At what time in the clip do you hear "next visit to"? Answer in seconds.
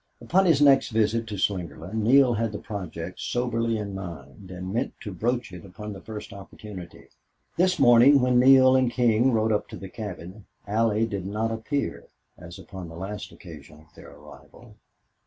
0.63-1.37